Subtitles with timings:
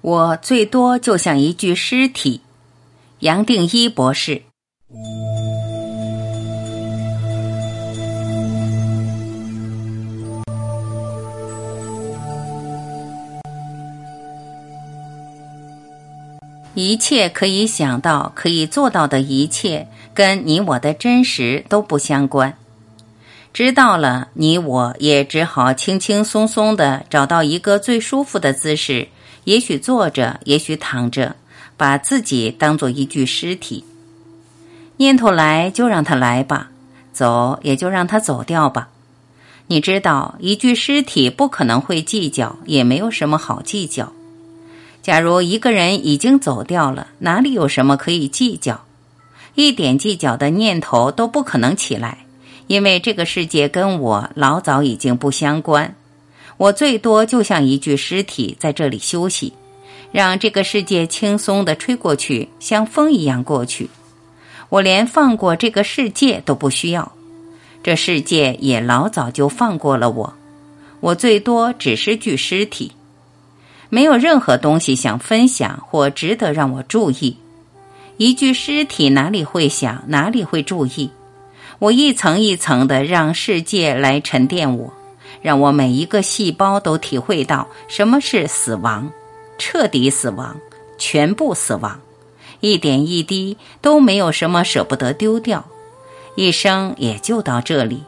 [0.00, 2.40] 我最多就像一具尸体。
[3.20, 4.42] 杨定一博士。
[16.74, 22.56] 一切可以想到、可以做到的一切，跟你我的真实都不相关。
[23.52, 29.08] 知道了，你我也只好轻轻松松的找到一个最舒服的姿势，
[29.48, 31.34] 也许坐着，也许躺着，
[31.78, 33.82] 把自己当做一具尸体。
[34.98, 36.68] 念头来就让它来吧，
[37.14, 38.90] 走也就让它走掉吧。
[39.68, 44.12] 你知道，一具尸体不可能会计较，也没有什么好计较。
[45.00, 48.84] 假如一个人已经走掉了，哪里有什么可以计较？
[49.54, 52.26] 一点计较的念头都不可能起来，
[52.66, 55.94] 因为这个世界跟我老早已经不相关。
[56.58, 59.52] 我最多就像一具尸体在这里休息，
[60.12, 63.88] 让这个世界轻松地吹过去，像风一样过去。
[64.68, 67.12] 我连放过这个世界都不需要，
[67.82, 70.34] 这世界也老早就放过了我。
[71.00, 72.92] 我最多只是具尸体。
[73.88, 77.38] 没有任何东西想分享或值得让我注意。
[78.18, 81.08] 一具尸体哪里会想，哪里会注意？
[81.78, 84.92] 我一层一层的让世界来沉淀我，
[85.42, 89.10] 让我每一个细胞都体会到什么是死亡，
[89.58, 90.56] 彻底死亡，
[90.98, 92.00] 全部死亡，
[92.60, 95.64] 一点一滴都没有什么舍不得丢掉。
[96.36, 98.02] 一生也就到这里。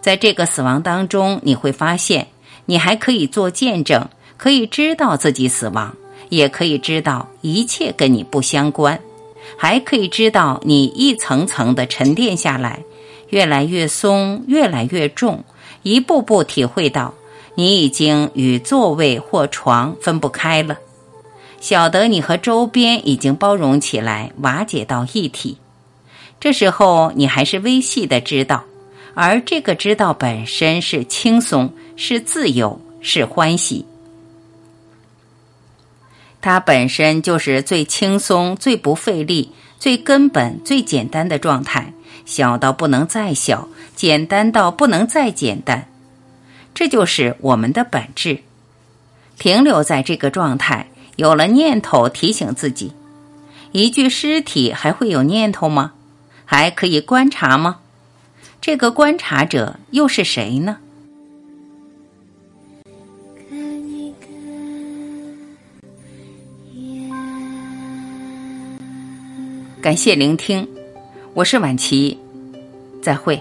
[0.00, 2.28] 在这个死亡当中，你会发现，
[2.66, 4.08] 你还可以做见证。
[4.36, 5.96] 可以知道自己死亡，
[6.28, 9.00] 也可以知道一切跟你不相关，
[9.56, 12.84] 还可以知道你一层层的沉淀下来，
[13.30, 15.42] 越来越松，越来越重，
[15.82, 17.14] 一步步体会到
[17.54, 20.78] 你已经与座位或床分不开了，
[21.60, 25.58] 晓得你和周边已经包容起来，瓦解到一体。
[26.40, 28.64] 这时候你还是微细的知道，
[29.14, 33.84] 而这个知道本身是轻松，是自由，是欢喜。
[36.40, 41.92] 它本身就是最轻松、最不费力、最根本、最简单的状态，
[42.24, 45.88] 小到不能再小，简单到不能再简单。
[46.74, 48.40] 这就是我们的本质。
[49.38, 52.92] 停留在这个状态，有了念头提醒自己：
[53.72, 55.92] 一具尸体还会有念头吗？
[56.44, 57.78] 还可以观察吗？
[58.60, 60.78] 这个观察者又是谁呢？
[69.80, 70.66] 感谢聆听，
[71.34, 72.18] 我是晚琪，
[73.00, 73.40] 再会。